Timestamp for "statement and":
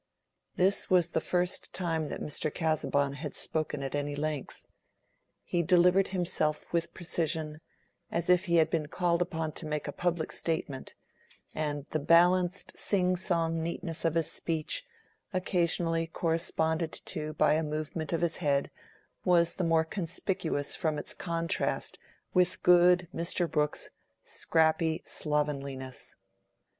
10.31-11.85